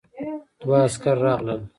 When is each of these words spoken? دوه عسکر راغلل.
دوه 0.59 0.77
عسکر 0.85 1.15
راغلل. 1.25 1.61